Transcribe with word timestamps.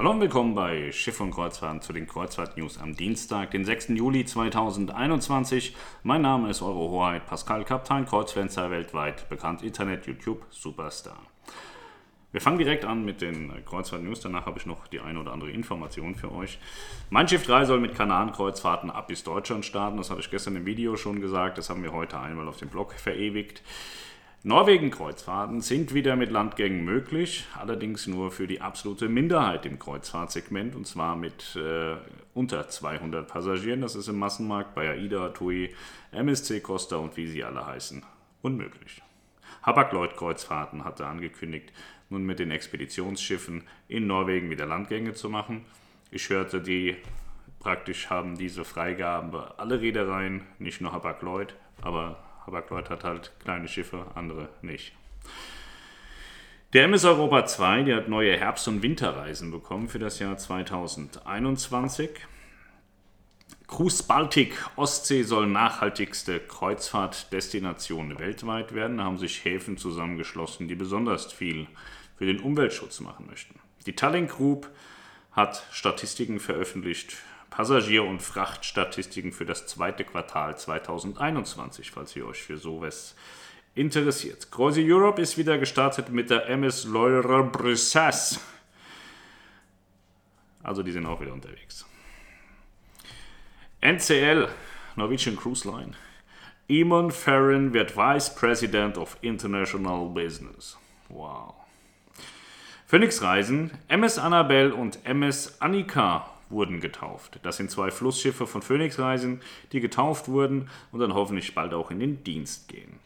Hallo 0.00 0.12
und 0.12 0.20
willkommen 0.22 0.54
bei 0.54 0.90
Schiff 0.92 1.20
und 1.20 1.30
Kreuzfahrt 1.30 1.84
zu 1.84 1.92
den 1.92 2.06
Kreuzfahrt-News 2.06 2.80
am 2.80 2.96
Dienstag, 2.96 3.50
den 3.50 3.66
6. 3.66 3.88
Juli 3.90 4.24
2021. 4.24 5.76
Mein 6.04 6.22
Name 6.22 6.48
ist 6.48 6.62
Eure 6.62 6.88
Hoheit 6.88 7.26
Pascal 7.26 7.66
Kaptein, 7.66 8.06
Kreuzfenster 8.06 8.70
weltweit, 8.70 9.28
bekannt 9.28 9.60
Internet, 9.62 10.06
YouTube, 10.06 10.46
Superstar. 10.48 11.18
Wir 12.32 12.40
fangen 12.40 12.56
direkt 12.56 12.86
an 12.86 13.04
mit 13.04 13.20
den 13.20 13.52
Kreuzfahrt-News, 13.66 14.20
danach 14.20 14.46
habe 14.46 14.58
ich 14.58 14.64
noch 14.64 14.86
die 14.86 15.00
eine 15.00 15.20
oder 15.20 15.34
andere 15.34 15.50
Information 15.50 16.14
für 16.14 16.32
euch. 16.32 16.58
Mein 17.10 17.28
Schiff 17.28 17.44
3 17.44 17.66
soll 17.66 17.80
mit 17.80 17.94
Kanaren-Kreuzfahrten 17.94 18.90
ab 18.90 19.08
bis 19.08 19.22
Deutschland 19.22 19.66
starten, 19.66 19.98
das 19.98 20.08
habe 20.08 20.20
ich 20.20 20.30
gestern 20.30 20.56
im 20.56 20.64
Video 20.64 20.96
schon 20.96 21.20
gesagt, 21.20 21.58
das 21.58 21.68
haben 21.68 21.82
wir 21.82 21.92
heute 21.92 22.18
einmal 22.18 22.48
auf 22.48 22.56
dem 22.56 22.70
Blog 22.70 22.94
verewigt. 22.94 23.62
Norwegen-Kreuzfahrten 24.42 25.60
sind 25.60 25.92
wieder 25.92 26.16
mit 26.16 26.30
Landgängen 26.30 26.82
möglich, 26.82 27.46
allerdings 27.58 28.06
nur 28.06 28.30
für 28.30 28.46
die 28.46 28.62
absolute 28.62 29.06
Minderheit 29.10 29.66
im 29.66 29.78
Kreuzfahrtsegment 29.78 30.74
und 30.74 30.86
zwar 30.86 31.14
mit 31.14 31.56
äh, 31.56 31.96
unter 32.32 32.66
200 32.66 33.28
Passagieren. 33.28 33.82
Das 33.82 33.94
ist 33.94 34.08
im 34.08 34.18
Massenmarkt 34.18 34.74
bei 34.74 34.88
AIDA, 34.88 35.28
TUI, 35.28 35.74
MSC 36.12 36.60
Costa 36.60 36.96
und 36.96 37.18
wie 37.18 37.26
sie 37.26 37.44
alle 37.44 37.66
heißen 37.66 38.02
unmöglich. 38.40 39.02
Hapag-Lloyd-Kreuzfahrten 39.62 40.84
hatte 40.84 41.06
angekündigt, 41.06 41.70
nun 42.08 42.24
mit 42.24 42.38
den 42.38 42.50
Expeditionsschiffen 42.50 43.64
in 43.88 44.06
Norwegen 44.06 44.48
wieder 44.48 44.64
Landgänge 44.64 45.12
zu 45.12 45.28
machen. 45.28 45.66
Ich 46.10 46.30
hörte, 46.30 46.62
die 46.62 46.96
praktisch 47.58 48.08
haben 48.08 48.38
diese 48.38 48.64
Freigabe 48.64 49.58
alle 49.58 49.82
Reedereien, 49.82 50.46
nicht 50.58 50.80
nur 50.80 50.92
Hapag-Lloyd, 50.92 51.54
aber 51.82 52.29
Hapag-Lloyd 52.50 52.90
hat 52.90 53.04
halt 53.04 53.32
kleine 53.42 53.68
Schiffe, 53.68 54.06
andere 54.14 54.48
nicht. 54.62 54.92
Der 56.72 56.84
MS 56.84 57.04
Europa 57.04 57.46
2, 57.46 57.82
der 57.82 57.96
hat 57.96 58.08
neue 58.08 58.36
Herbst- 58.36 58.68
und 58.68 58.82
Winterreisen 58.82 59.50
bekommen 59.50 59.88
für 59.88 59.98
das 59.98 60.18
Jahr 60.18 60.36
2021. 60.36 62.10
Cruise 63.66 64.02
Baltic 64.02 64.54
Ostsee 64.76 65.22
soll 65.22 65.46
nachhaltigste 65.46 66.40
Kreuzfahrtdestination 66.40 68.18
weltweit 68.18 68.74
werden. 68.74 68.98
Da 68.98 69.04
haben 69.04 69.18
sich 69.18 69.44
Häfen 69.44 69.76
zusammengeschlossen, 69.78 70.66
die 70.66 70.74
besonders 70.74 71.32
viel 71.32 71.68
für 72.16 72.26
den 72.26 72.40
Umweltschutz 72.40 73.00
machen 73.00 73.26
möchten. 73.28 73.58
Die 73.86 73.94
Tallinn 73.94 74.26
Group 74.26 74.68
hat 75.32 75.64
Statistiken 75.70 76.40
veröffentlicht 76.40 77.16
Passagier- 77.50 78.04
und 78.04 78.22
Frachtstatistiken 78.22 79.32
für 79.32 79.44
das 79.44 79.66
zweite 79.66 80.04
Quartal 80.04 80.56
2021, 80.56 81.90
falls 81.90 82.14
ihr 82.16 82.26
euch 82.26 82.42
für 82.42 82.56
sowas 82.56 83.16
interessiert. 83.74 84.50
Croisi 84.50 84.84
Europe 84.90 85.20
ist 85.20 85.36
wieder 85.36 85.58
gestartet 85.58 86.08
mit 86.10 86.30
der 86.30 86.48
MS 86.48 86.84
Leura 86.84 87.42
Brissas. 87.42 88.40
Also 90.62 90.82
die 90.82 90.92
sind 90.92 91.06
auch 91.06 91.20
wieder 91.20 91.32
unterwegs. 91.32 91.84
NCL, 93.80 94.48
Norwegian 94.96 95.36
Cruise 95.36 95.68
Line. 95.68 95.92
Eamon 96.68 97.10
Farron 97.10 97.72
wird 97.72 97.96
Vice 97.96 98.34
President 98.34 98.96
of 98.96 99.16
International 99.22 100.08
Business. 100.08 100.76
Wow. 101.08 101.54
Phoenix 102.86 103.22
Reisen, 103.22 103.70
MS 103.88 104.18
Annabelle 104.18 104.74
und 104.74 105.04
MS 105.04 105.60
Annika 105.60 106.30
wurden 106.50 106.80
getauft. 106.80 107.38
Das 107.42 107.56
sind 107.56 107.70
zwei 107.70 107.90
Flussschiffe 107.90 108.46
von 108.46 108.62
Phoenix-Reisen, 108.62 109.40
die 109.72 109.80
getauft 109.80 110.28
wurden 110.28 110.68
und 110.92 111.00
dann 111.00 111.14
hoffentlich 111.14 111.54
bald 111.54 111.72
auch 111.74 111.90
in 111.90 112.00
den 112.00 112.24
Dienst 112.24 112.68
gehen. 112.68 112.98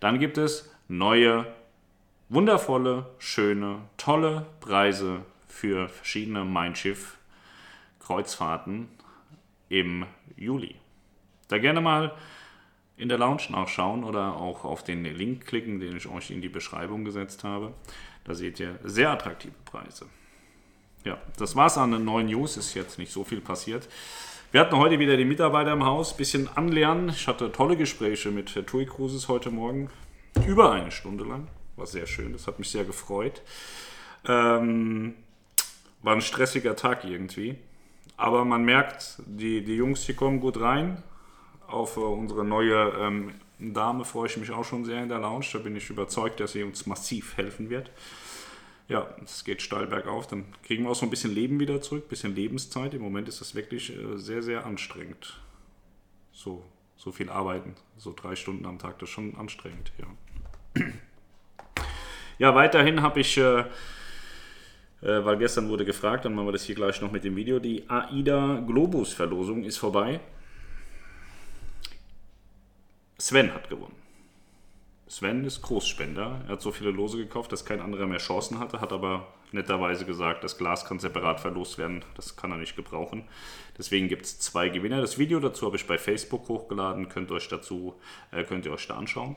Dann 0.00 0.18
gibt 0.18 0.38
es 0.38 0.72
neue, 0.86 1.46
wundervolle, 2.28 3.06
schöne, 3.18 3.80
tolle 3.96 4.46
Preise 4.60 5.20
für 5.46 5.88
verschiedene 5.88 6.44
Mein 6.44 6.76
Schiff 6.76 7.18
Kreuzfahrten 8.00 8.88
im 9.68 10.06
Juli. 10.36 10.76
Da 11.48 11.58
gerne 11.58 11.80
mal 11.80 12.14
in 12.96 13.08
der 13.08 13.18
Lounge 13.18 13.44
nachschauen 13.50 14.02
oder 14.04 14.36
auch 14.36 14.64
auf 14.64 14.82
den 14.82 15.04
Link 15.04 15.46
klicken, 15.46 15.78
den 15.78 15.96
ich 15.96 16.08
euch 16.08 16.30
in 16.30 16.40
die 16.42 16.48
Beschreibung 16.48 17.04
gesetzt 17.04 17.44
habe. 17.44 17.72
Da 18.24 18.34
seht 18.34 18.60
ihr 18.60 18.78
sehr 18.82 19.10
attraktive 19.10 19.54
Preise. 19.64 20.06
Ja, 21.04 21.18
das 21.36 21.56
war's 21.56 21.78
an 21.78 21.92
den 21.92 22.04
neuen 22.04 22.26
News. 22.26 22.56
Ist 22.56 22.74
jetzt 22.74 22.98
nicht 22.98 23.12
so 23.12 23.24
viel 23.24 23.40
passiert. 23.40 23.88
Wir 24.50 24.60
hatten 24.60 24.76
heute 24.76 24.98
wieder 24.98 25.16
die 25.16 25.24
Mitarbeiter 25.24 25.72
im 25.72 25.84
Haus, 25.84 26.16
bisschen 26.16 26.48
anlernen. 26.48 27.10
Ich 27.10 27.28
hatte 27.28 27.52
tolle 27.52 27.76
Gespräche 27.76 28.30
mit 28.30 28.54
TUI 28.66 28.86
Cruises 28.86 29.28
heute 29.28 29.50
Morgen. 29.50 29.90
Über 30.46 30.72
eine 30.72 30.90
Stunde 30.90 31.24
lang. 31.24 31.48
War 31.76 31.86
sehr 31.86 32.06
schön, 32.06 32.32
das 32.32 32.46
hat 32.46 32.58
mich 32.58 32.70
sehr 32.70 32.84
gefreut. 32.84 33.42
Ähm, 34.26 35.14
war 36.02 36.14
ein 36.14 36.22
stressiger 36.22 36.74
Tag 36.74 37.04
irgendwie. 37.04 37.56
Aber 38.16 38.44
man 38.44 38.64
merkt, 38.64 39.18
die, 39.26 39.62
die 39.62 39.76
Jungs, 39.76 40.06
die 40.06 40.14
kommen 40.14 40.40
gut 40.40 40.60
rein. 40.60 41.02
Auf 41.68 41.96
äh, 41.96 42.00
unsere 42.00 42.44
neue 42.44 42.92
ähm, 42.98 43.32
Dame 43.58 44.04
freue 44.04 44.28
ich 44.28 44.36
mich 44.38 44.50
auch 44.50 44.64
schon 44.64 44.84
sehr 44.84 45.02
in 45.02 45.08
der 45.08 45.18
Lounge. 45.18 45.46
Da 45.52 45.58
bin 45.58 45.76
ich 45.76 45.90
überzeugt, 45.90 46.40
dass 46.40 46.52
sie 46.52 46.64
uns 46.64 46.86
massiv 46.86 47.36
helfen 47.36 47.70
wird 47.70 47.90
ja, 48.88 49.14
es 49.22 49.44
geht 49.44 49.60
steil 49.60 49.86
bergauf, 49.86 50.26
dann 50.26 50.46
kriegen 50.62 50.84
wir 50.84 50.90
auch 50.90 50.94
so 50.94 51.04
ein 51.04 51.10
bisschen 51.10 51.34
Leben 51.34 51.60
wieder 51.60 51.80
zurück, 51.82 52.06
ein 52.06 52.08
bisschen 52.08 52.34
Lebenszeit. 52.34 52.94
Im 52.94 53.02
Moment 53.02 53.28
ist 53.28 53.40
das 53.40 53.54
wirklich 53.54 53.94
äh, 53.94 54.16
sehr, 54.16 54.42
sehr 54.42 54.64
anstrengend. 54.64 55.38
So, 56.32 56.64
so 56.96 57.12
viel 57.12 57.28
arbeiten, 57.28 57.74
so 57.98 58.14
drei 58.14 58.34
Stunden 58.34 58.64
am 58.64 58.78
Tag, 58.78 58.98
das 58.98 59.10
ist 59.10 59.14
schon 59.14 59.34
anstrengend, 59.36 59.92
ja. 59.98 60.84
Ja, 62.38 62.54
weiterhin 62.54 63.02
habe 63.02 63.18
ich, 63.18 63.36
äh, 63.36 63.60
äh, 63.60 63.64
weil 65.00 65.38
gestern 65.38 65.68
wurde 65.68 65.84
gefragt, 65.84 66.24
dann 66.24 66.34
machen 66.34 66.46
wir 66.46 66.52
das 66.52 66.62
hier 66.62 66.76
gleich 66.76 67.00
noch 67.00 67.10
mit 67.10 67.24
dem 67.24 67.34
Video, 67.34 67.58
die 67.58 67.90
AIDA 67.90 68.60
Globus 68.64 69.12
Verlosung 69.12 69.64
ist 69.64 69.76
vorbei. 69.76 70.20
Sven 73.18 73.52
hat 73.52 73.68
gewonnen. 73.68 73.96
Sven 75.08 75.44
ist 75.44 75.62
Großspender. 75.62 76.42
Er 76.46 76.52
hat 76.52 76.60
so 76.60 76.70
viele 76.70 76.90
Lose 76.90 77.16
gekauft, 77.16 77.50
dass 77.50 77.64
kein 77.64 77.80
anderer 77.80 78.06
mehr 78.06 78.18
Chancen 78.18 78.58
hatte, 78.58 78.82
hat 78.82 78.92
aber 78.92 79.26
netterweise 79.52 80.04
gesagt, 80.04 80.44
das 80.44 80.58
Glas 80.58 80.84
kann 80.84 80.98
separat 80.98 81.40
verlost 81.40 81.78
werden. 81.78 82.04
Das 82.14 82.36
kann 82.36 82.50
er 82.50 82.58
nicht 82.58 82.76
gebrauchen. 82.76 83.24
Deswegen 83.78 84.08
gibt 84.08 84.26
es 84.26 84.38
zwei 84.38 84.68
Gewinner. 84.68 85.00
Das 85.00 85.18
Video 85.18 85.40
dazu 85.40 85.64
habe 85.64 85.76
ich 85.76 85.86
bei 85.86 85.96
Facebook 85.96 86.48
hochgeladen. 86.48 87.08
Könnt, 87.08 87.32
euch 87.32 87.48
dazu, 87.48 87.94
äh, 88.32 88.44
könnt 88.44 88.66
ihr 88.66 88.72
euch 88.72 88.86
da 88.86 88.96
anschauen. 88.96 89.36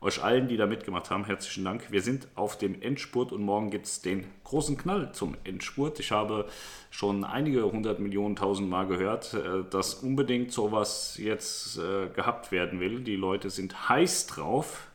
Euch 0.00 0.24
allen, 0.24 0.48
die 0.48 0.56
da 0.56 0.66
mitgemacht 0.66 1.10
haben, 1.10 1.26
herzlichen 1.26 1.64
Dank. 1.64 1.92
Wir 1.92 2.02
sind 2.02 2.26
auf 2.34 2.56
dem 2.58 2.80
Endspurt 2.80 3.30
und 3.32 3.42
morgen 3.42 3.70
gibt 3.70 3.86
es 3.86 4.00
den 4.00 4.24
großen 4.44 4.76
Knall 4.78 5.12
zum 5.12 5.36
Endspurt. 5.44 6.00
Ich 6.00 6.10
habe 6.10 6.46
schon 6.90 7.22
einige 7.22 7.70
hundert 7.70 8.00
Millionen, 8.00 8.34
tausend 8.34 8.68
Mal 8.70 8.86
gehört, 8.86 9.34
äh, 9.34 9.62
dass 9.68 9.92
unbedingt 9.92 10.52
sowas 10.52 11.18
jetzt 11.18 11.76
äh, 11.76 12.08
gehabt 12.08 12.50
werden 12.50 12.80
will. 12.80 13.00
Die 13.00 13.16
Leute 13.16 13.50
sind 13.50 13.90
heiß 13.90 14.26
drauf. 14.26 14.88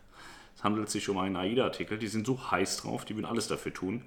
Es 0.57 0.63
handelt 0.63 0.89
sich 0.89 1.07
um 1.07 1.19
einen 1.19 1.35
AIDA-Artikel. 1.35 1.99
Die 1.99 2.07
sind 2.07 2.25
so 2.25 2.51
heiß 2.51 2.77
drauf, 2.77 3.05
die 3.05 3.15
würden 3.15 3.27
alles 3.27 3.47
dafür 3.47 3.73
tun. 3.73 4.01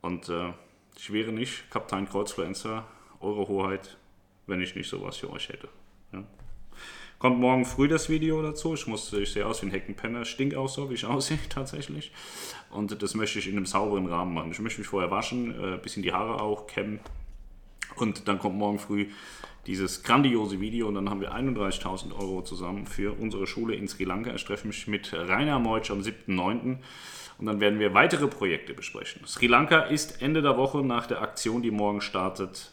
Und 0.00 0.30
äh, 0.30 0.52
ich 0.96 1.12
wäre 1.12 1.30
nicht 1.30 1.70
Kapitän 1.70 2.08
Kreuzfluencer, 2.08 2.86
eure 3.20 3.46
Hoheit, 3.48 3.98
wenn 4.46 4.62
ich 4.62 4.74
nicht 4.74 4.88
sowas 4.88 5.18
für 5.18 5.30
euch 5.30 5.50
hätte. 5.50 5.68
Ja. 6.12 6.24
Kommt 7.18 7.38
morgen 7.38 7.66
früh 7.66 7.86
das 7.86 8.08
Video 8.08 8.40
dazu. 8.42 8.72
Ich, 8.72 8.86
muss, 8.86 9.12
ich 9.12 9.32
sehe 9.32 9.44
aus 9.44 9.60
wie 9.60 9.66
ein 9.66 9.72
Heckenpenner, 9.72 10.24
stink 10.24 10.54
auch 10.54 10.70
so, 10.70 10.88
wie 10.88 10.94
ich 10.94 11.04
aussehe 11.04 11.38
tatsächlich. 11.50 12.12
Und 12.70 13.02
das 13.02 13.14
möchte 13.14 13.38
ich 13.38 13.46
in 13.46 13.58
einem 13.58 13.66
sauberen 13.66 14.06
Rahmen 14.06 14.32
machen. 14.32 14.52
Ich 14.52 14.60
möchte 14.60 14.80
mich 14.80 14.88
vorher 14.88 15.10
waschen, 15.10 15.50
ein 15.50 15.74
äh, 15.74 15.76
bisschen 15.76 16.02
die 16.02 16.14
Haare 16.14 16.40
auch 16.40 16.66
kämmen. 16.66 17.00
Und 17.96 18.28
dann 18.28 18.38
kommt 18.38 18.56
morgen 18.56 18.78
früh 18.78 19.06
dieses 19.66 20.02
grandiose 20.02 20.60
Video 20.60 20.88
und 20.88 20.94
dann 20.94 21.08
haben 21.08 21.20
wir 21.20 21.34
31.000 21.34 22.14
Euro 22.18 22.42
zusammen 22.42 22.86
für 22.86 23.18
unsere 23.18 23.46
Schule 23.46 23.74
in 23.74 23.88
Sri 23.88 24.04
Lanka. 24.04 24.34
Ich 24.34 24.44
treffe 24.44 24.66
mich 24.66 24.86
mit 24.86 25.12
Rainer 25.12 25.58
Meutsch 25.58 25.90
am 25.90 26.00
7.9. 26.00 26.78
und 27.38 27.46
dann 27.46 27.60
werden 27.60 27.78
wir 27.78 27.94
weitere 27.94 28.26
Projekte 28.26 28.74
besprechen. 28.74 29.22
Sri 29.26 29.46
Lanka 29.46 29.80
ist 29.80 30.20
Ende 30.22 30.42
der 30.42 30.56
Woche 30.56 30.78
nach 30.78 31.06
der 31.06 31.22
Aktion, 31.22 31.62
die 31.62 31.70
morgen 31.70 32.00
startet, 32.00 32.72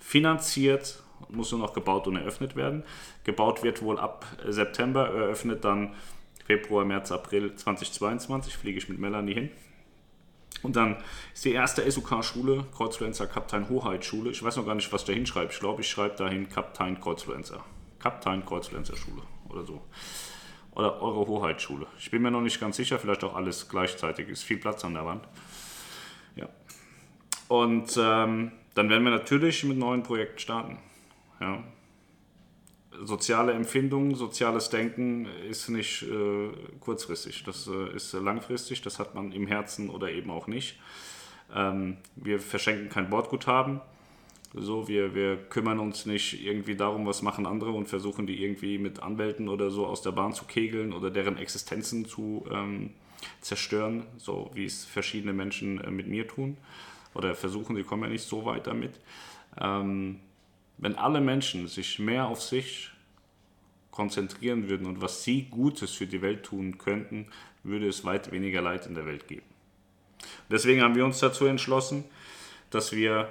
finanziert, 0.00 1.02
muss 1.28 1.52
nur 1.52 1.60
noch 1.60 1.72
gebaut 1.72 2.06
und 2.06 2.16
eröffnet 2.16 2.56
werden. 2.56 2.82
Gebaut 3.22 3.62
wird 3.62 3.82
wohl 3.82 3.98
ab 3.98 4.26
September, 4.46 5.08
eröffnet 5.08 5.64
dann 5.64 5.94
Februar, 6.46 6.84
März, 6.84 7.10
April 7.12 7.54
2022, 7.54 8.56
fliege 8.56 8.78
ich 8.78 8.88
mit 8.88 8.98
Melanie 8.98 9.34
hin. 9.34 9.50
Und 10.64 10.76
dann 10.76 10.96
ist 11.32 11.44
die 11.44 11.52
erste 11.52 11.88
SUK-Schule, 11.88 12.64
Kreuzfluencer 12.74 13.26
Kaptein 13.26 13.68
Hoheit 13.68 14.04
Schule. 14.04 14.30
Ich 14.30 14.42
weiß 14.42 14.56
noch 14.56 14.66
gar 14.66 14.74
nicht, 14.74 14.90
was 14.92 15.02
ich 15.02 15.06
da 15.06 15.12
hinschreibe. 15.12 15.52
Ich 15.52 15.60
glaube, 15.60 15.82
ich 15.82 15.88
schreibe 15.88 16.16
dahin 16.16 16.48
Kaptein 16.48 16.98
Kreuzfluencer. 17.00 17.62
Kaptein 17.98 18.44
Kreuzfluencer 18.44 18.96
Schule 18.96 19.22
oder 19.50 19.64
so. 19.64 19.82
Oder 20.72 21.00
Eure 21.02 21.26
Hoheitsschule. 21.26 21.86
Ich 21.98 22.10
bin 22.10 22.22
mir 22.22 22.30
noch 22.30 22.40
nicht 22.40 22.58
ganz 22.58 22.76
sicher, 22.76 22.98
vielleicht 22.98 23.22
auch 23.22 23.36
alles 23.36 23.68
gleichzeitig. 23.68 24.28
Ist 24.28 24.42
viel 24.42 24.56
Platz 24.56 24.84
an 24.84 24.94
der 24.94 25.04
Wand. 25.04 25.28
Ja. 26.34 26.48
Und 27.48 27.96
ähm, 27.96 28.50
dann 28.74 28.88
werden 28.88 29.04
wir 29.04 29.12
natürlich 29.12 29.62
mit 29.64 29.76
neuen 29.76 30.02
Projekten 30.02 30.38
starten. 30.38 30.78
Ja 31.40 31.62
soziale 33.02 33.52
Empfindung, 33.52 34.14
soziales 34.14 34.70
Denken 34.70 35.26
ist 35.48 35.68
nicht 35.68 36.02
äh, 36.02 36.48
kurzfristig, 36.80 37.44
das 37.44 37.66
äh, 37.66 37.94
ist 37.94 38.12
langfristig, 38.12 38.82
das 38.82 38.98
hat 38.98 39.14
man 39.14 39.32
im 39.32 39.46
Herzen 39.46 39.90
oder 39.90 40.10
eben 40.10 40.30
auch 40.30 40.46
nicht. 40.46 40.78
Ähm, 41.54 41.96
wir 42.16 42.40
verschenken 42.40 42.88
kein 42.88 43.10
Bordguthaben. 43.10 43.80
So, 44.56 44.86
wir, 44.86 45.16
wir 45.16 45.36
kümmern 45.36 45.80
uns 45.80 46.06
nicht 46.06 46.44
irgendwie 46.44 46.76
darum, 46.76 47.06
was 47.06 47.22
machen 47.22 47.44
andere 47.44 47.72
und 47.72 47.88
versuchen 47.88 48.26
die 48.26 48.40
irgendwie 48.40 48.78
mit 48.78 49.02
Anwälten 49.02 49.48
oder 49.48 49.70
so 49.70 49.86
aus 49.86 50.00
der 50.00 50.12
Bahn 50.12 50.32
zu 50.32 50.44
kegeln 50.44 50.92
oder 50.92 51.10
deren 51.10 51.36
Existenzen 51.36 52.06
zu 52.06 52.46
ähm, 52.52 52.90
zerstören, 53.40 54.04
so 54.16 54.50
wie 54.54 54.64
es 54.64 54.84
verschiedene 54.84 55.32
Menschen 55.32 55.80
äh, 55.80 55.90
mit 55.90 56.06
mir 56.06 56.28
tun 56.28 56.56
oder 57.14 57.34
versuchen, 57.34 57.74
die 57.74 57.82
kommen 57.82 58.04
ja 58.04 58.08
nicht 58.10 58.24
so 58.24 58.44
weit 58.44 58.66
damit. 58.66 59.00
Ähm, 59.60 60.20
wenn 60.78 60.96
alle 60.96 61.20
Menschen 61.20 61.68
sich 61.68 61.98
mehr 61.98 62.26
auf 62.26 62.42
sich 62.42 62.90
konzentrieren 63.90 64.68
würden 64.68 64.86
und 64.86 65.00
was 65.00 65.22
sie 65.22 65.44
Gutes 65.44 65.92
für 65.92 66.06
die 66.06 66.20
Welt 66.20 66.42
tun 66.42 66.78
könnten, 66.78 67.26
würde 67.62 67.86
es 67.86 68.04
weit 68.04 68.32
weniger 68.32 68.60
Leid 68.60 68.86
in 68.86 68.94
der 68.94 69.06
Welt 69.06 69.28
geben. 69.28 69.46
Deswegen 70.50 70.82
haben 70.82 70.96
wir 70.96 71.04
uns 71.04 71.20
dazu 71.20 71.46
entschlossen, 71.46 72.04
dass 72.70 72.92
wir 72.92 73.30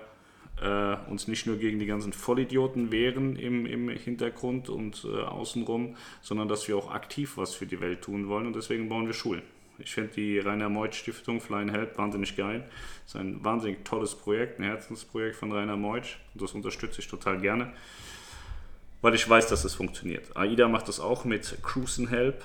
äh, 0.61 0.95
uns 1.09 1.27
nicht 1.27 1.45
nur 1.47 1.57
gegen 1.57 1.79
die 1.79 1.85
ganzen 1.85 2.13
Vollidioten 2.13 2.91
wehren 2.91 3.35
im, 3.35 3.65
im 3.65 3.89
Hintergrund 3.89 4.69
und 4.69 5.05
äh, 5.05 5.21
außenrum, 5.21 5.95
sondern 6.21 6.47
dass 6.47 6.67
wir 6.67 6.77
auch 6.77 6.91
aktiv 6.91 7.37
was 7.37 7.53
für 7.53 7.65
die 7.65 7.81
Welt 7.81 8.01
tun 8.01 8.27
wollen 8.27 8.47
und 8.47 8.55
deswegen 8.55 8.89
bauen 8.89 9.05
wir 9.05 9.13
Schulen. 9.13 9.43
Ich 9.83 9.93
finde 9.93 10.13
die 10.13 10.39
Rainer 10.39 10.69
Meuth 10.69 10.95
Stiftung 10.95 11.41
Flying 11.41 11.69
Help 11.69 11.97
wahnsinnig 11.97 12.35
geil. 12.35 12.63
Das 13.03 13.15
ist 13.15 13.19
ein 13.19 13.43
wahnsinnig 13.43 13.83
tolles 13.83 14.15
Projekt, 14.15 14.59
ein 14.59 14.63
Herzensprojekt 14.63 15.35
von 15.35 15.51
Rainer 15.51 15.77
Meuth 15.77 16.17
das 16.33 16.53
unterstütze 16.53 16.99
ich 16.99 17.07
total 17.07 17.39
gerne, 17.39 17.73
weil 19.01 19.13
ich 19.13 19.29
weiß, 19.29 19.47
dass 19.47 19.63
es 19.63 19.75
funktioniert. 19.75 20.35
AIDA 20.35 20.67
macht 20.67 20.87
das 20.87 20.99
auch 20.99 21.25
mit 21.25 21.57
Cruisen 21.61 22.07
Help. 22.07 22.43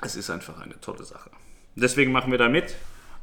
Es 0.00 0.16
ist 0.16 0.30
einfach 0.30 0.60
eine 0.60 0.80
tolle 0.80 1.04
Sache. 1.04 1.30
Deswegen 1.76 2.12
machen 2.12 2.30
wir 2.30 2.38
da 2.38 2.48
mit. 2.48 2.74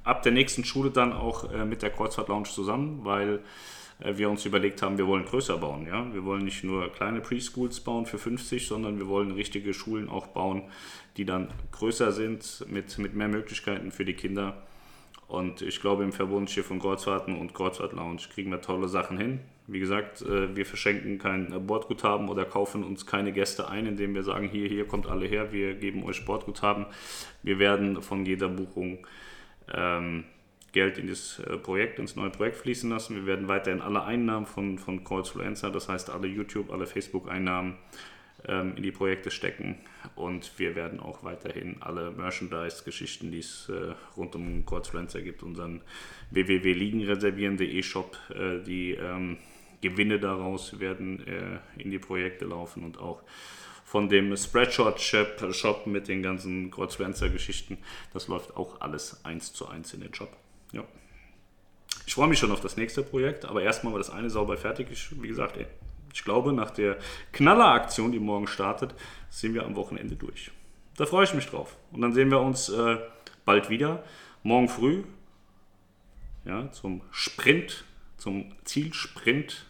Ab 0.03 0.23
der 0.23 0.31
nächsten 0.31 0.63
Schule 0.63 0.91
dann 0.91 1.13
auch 1.13 1.51
äh, 1.51 1.65
mit 1.65 1.81
der 1.81 1.89
Kreuzfahrt 1.89 2.29
Lounge 2.29 2.49
zusammen, 2.49 3.01
weil 3.03 3.41
äh, 3.99 4.17
wir 4.17 4.29
uns 4.29 4.45
überlegt 4.45 4.81
haben, 4.81 4.97
wir 4.97 5.07
wollen 5.07 5.25
größer 5.25 5.57
bauen. 5.57 5.85
Ja? 5.87 6.11
Wir 6.13 6.25
wollen 6.25 6.45
nicht 6.45 6.63
nur 6.63 6.91
kleine 6.91 7.21
Preschools 7.21 7.79
bauen 7.79 8.05
für 8.05 8.17
50, 8.17 8.67
sondern 8.67 8.97
wir 8.97 9.07
wollen 9.07 9.31
richtige 9.31 9.73
Schulen 9.73 10.09
auch 10.09 10.27
bauen, 10.27 10.63
die 11.17 11.25
dann 11.25 11.49
größer 11.71 12.11
sind, 12.11 12.65
mit, 12.69 12.97
mit 12.97 13.13
mehr 13.13 13.27
Möglichkeiten 13.27 13.91
für 13.91 14.05
die 14.05 14.13
Kinder. 14.13 14.63
Und 15.27 15.61
ich 15.61 15.79
glaube, 15.79 16.03
im 16.03 16.11
Verbund 16.11 16.49
hier 16.49 16.63
von 16.63 16.79
Kreuzfahrten 16.79 17.37
und 17.37 17.53
Kreuzfahrt 17.53 17.93
Lounge 17.93 18.21
kriegen 18.33 18.49
wir 18.49 18.61
tolle 18.61 18.87
Sachen 18.87 19.17
hin. 19.17 19.39
Wie 19.67 19.79
gesagt, 19.79 20.23
äh, 20.23 20.55
wir 20.55 20.65
verschenken 20.65 21.19
kein 21.19 21.67
Bordguthaben 21.67 22.29
oder 22.29 22.45
kaufen 22.45 22.83
uns 22.83 23.05
keine 23.05 23.31
Gäste 23.31 23.69
ein, 23.69 23.85
indem 23.85 24.15
wir 24.15 24.23
sagen, 24.23 24.49
hier, 24.49 24.67
hier 24.67 24.87
kommt 24.87 25.05
alle 25.05 25.27
her, 25.27 25.51
wir 25.51 25.75
geben 25.75 26.03
euch 26.03 26.25
Bordguthaben. 26.25 26.87
Wir 27.43 27.59
werden 27.59 28.01
von 28.01 28.25
jeder 28.25 28.49
Buchung 28.49 29.05
ähm, 29.73 30.25
Geld 30.71 30.97
in 30.97 31.07
das 31.07 31.39
äh, 31.39 31.57
Projekt, 31.57 31.99
ins 31.99 32.15
neue 32.15 32.29
Projekt 32.29 32.57
fließen 32.57 32.89
lassen. 32.89 33.15
Wir 33.15 33.25
werden 33.25 33.47
weiterhin 33.47 33.81
alle 33.81 34.03
Einnahmen 34.03 34.45
von, 34.45 34.77
von 34.77 35.03
Kreuzfluencer, 35.03 35.71
das 35.71 35.89
heißt 35.89 36.09
alle 36.09 36.27
YouTube, 36.27 36.71
alle 36.71 36.85
Facebook-Einnahmen 36.85 37.75
ähm, 38.47 38.73
in 38.75 38.83
die 38.83 38.91
Projekte 38.91 39.31
stecken 39.31 39.77
und 40.15 40.57
wir 40.57 40.75
werden 40.75 40.99
auch 40.99 41.23
weiterhin 41.23 41.77
alle 41.81 42.11
Merchandise-Geschichten, 42.11 43.31
die 43.31 43.39
es 43.39 43.69
äh, 43.69 43.93
rund 44.15 44.35
um 44.35 44.65
Kreuzfluencer 44.65 45.21
gibt, 45.21 45.43
unseren 45.43 45.81
www.liegenreservieren.de 46.31 47.81
Shop, 47.83 48.17
äh, 48.29 48.63
die 48.63 48.91
ähm, 48.91 49.37
Gewinne 49.81 50.19
daraus 50.19 50.79
werden 50.79 51.25
äh, 51.27 51.81
in 51.81 51.89
die 51.89 51.99
Projekte 51.99 52.45
laufen 52.45 52.83
und 52.83 52.99
auch 52.99 53.23
von 53.89 54.07
dem 54.07 54.37
Spreadshot-Shop 54.37 55.87
mit 55.87 56.07
den 56.07 56.21
ganzen 56.21 56.69
Kreuzfluencer-Geschichten. 56.69 57.79
Das 58.13 58.27
läuft 58.27 58.55
auch 58.55 58.81
alles 58.81 59.25
eins 59.25 59.51
zu 59.51 59.67
eins 59.67 59.95
in 59.95 60.01
den 60.01 60.13
Shop. 60.13 60.29
Ja. 60.71 60.83
Ich 62.05 62.13
freue 62.13 62.27
mich 62.27 62.37
schon 62.37 62.51
auf 62.51 62.61
das 62.61 62.77
nächste 62.77 63.01
Projekt, 63.01 63.45
aber 63.45 63.63
erstmal 63.63 63.93
war 63.93 63.97
das 63.97 64.11
eine 64.11 64.29
sauber 64.29 64.57
fertig. 64.57 64.89
Ich, 64.91 65.19
wie 65.19 65.27
gesagt, 65.27 65.57
ich 66.13 66.23
glaube, 66.23 66.53
nach 66.53 66.69
der 66.69 66.99
Knalleraktion, 67.31 68.11
die 68.11 68.19
morgen 68.19 68.45
startet, 68.45 68.93
sind 69.31 69.55
wir 69.55 69.65
am 69.65 69.75
Wochenende 69.75 70.15
durch. 70.15 70.51
Da 70.95 71.07
freue 71.07 71.23
ich 71.23 71.33
mich 71.33 71.47
drauf. 71.47 71.75
Und 71.91 72.01
dann 72.01 72.13
sehen 72.13 72.29
wir 72.29 72.41
uns 72.41 72.69
äh, 72.69 72.97
bald 73.43 73.71
wieder. 73.71 74.03
Morgen 74.43 74.69
früh 74.69 75.03
ja, 76.45 76.71
zum 76.73 77.01
Sprint, 77.09 77.85
zum 78.17 78.53
Zielsprint 78.65 79.65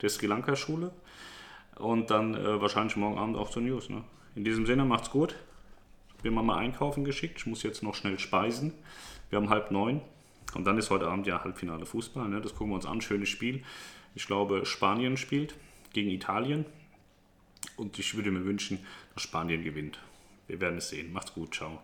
der 0.00 0.08
Sri 0.08 0.24
Lanka 0.24 0.56
Schule. 0.56 0.90
Und 1.78 2.10
dann 2.10 2.34
äh, 2.34 2.60
wahrscheinlich 2.60 2.96
morgen 2.96 3.18
Abend 3.18 3.36
auch 3.36 3.50
zur 3.50 3.62
News. 3.62 3.88
Ne? 3.88 4.02
In 4.34 4.44
diesem 4.44 4.66
Sinne, 4.66 4.84
macht's 4.84 5.10
gut. 5.10 5.36
Bin 6.22 6.34
mal 6.34 6.42
mal 6.42 6.58
einkaufen 6.58 7.04
geschickt. 7.04 7.38
Ich 7.38 7.46
muss 7.46 7.62
jetzt 7.62 7.82
noch 7.82 7.94
schnell 7.94 8.18
speisen. 8.18 8.74
Wir 9.30 9.38
haben 9.38 9.50
halb 9.50 9.70
neun. 9.70 10.00
Und 10.54 10.66
dann 10.66 10.78
ist 10.78 10.90
heute 10.90 11.06
Abend 11.06 11.26
ja 11.26 11.44
Halbfinale 11.44 11.86
Fußball. 11.86 12.28
Ne? 12.28 12.40
Das 12.40 12.54
gucken 12.54 12.70
wir 12.70 12.76
uns 12.76 12.86
an. 12.86 13.00
Schönes 13.00 13.28
Spiel. 13.28 13.62
Ich 14.14 14.26
glaube, 14.26 14.66
Spanien 14.66 15.16
spielt 15.16 15.54
gegen 15.92 16.10
Italien. 16.10 16.64
Und 17.76 17.98
ich 17.98 18.16
würde 18.16 18.30
mir 18.30 18.44
wünschen, 18.44 18.78
dass 19.14 19.22
Spanien 19.22 19.62
gewinnt. 19.62 20.00
Wir 20.46 20.60
werden 20.60 20.78
es 20.78 20.88
sehen. 20.88 21.12
Macht's 21.12 21.34
gut. 21.34 21.54
Ciao. 21.54 21.80